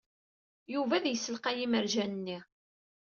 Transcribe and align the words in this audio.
Yuba 0.73 0.95
ur 0.99 1.05
yessalqey 1.07 1.57
imerjan-nni. 1.65 2.39